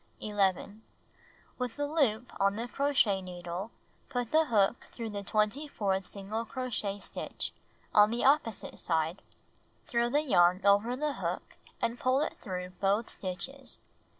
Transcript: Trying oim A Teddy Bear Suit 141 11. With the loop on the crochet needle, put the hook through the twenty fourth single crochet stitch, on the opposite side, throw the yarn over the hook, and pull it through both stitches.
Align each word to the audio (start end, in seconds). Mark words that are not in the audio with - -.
Trying 0.19 0.31
oim 0.31 0.33
A 0.33 0.37
Teddy 0.37 0.37
Bear 0.37 0.47
Suit 0.47 1.57
141 1.57 1.59
11. 1.59 1.59
With 1.59 1.75
the 1.75 1.87
loop 2.35 2.41
on 2.41 2.55
the 2.55 2.67
crochet 2.67 3.21
needle, 3.21 3.71
put 4.09 4.31
the 4.31 4.45
hook 4.45 4.87
through 4.91 5.11
the 5.11 5.21
twenty 5.21 5.67
fourth 5.67 6.07
single 6.07 6.43
crochet 6.43 6.97
stitch, 6.97 7.53
on 7.93 8.09
the 8.09 8.25
opposite 8.25 8.79
side, 8.79 9.21
throw 9.85 10.09
the 10.09 10.23
yarn 10.23 10.59
over 10.65 10.95
the 10.95 11.13
hook, 11.21 11.55
and 11.79 11.99
pull 11.99 12.21
it 12.21 12.35
through 12.41 12.71
both 12.79 13.11
stitches. 13.11 13.77